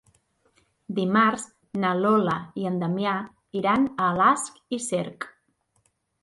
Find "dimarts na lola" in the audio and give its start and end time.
0.99-2.37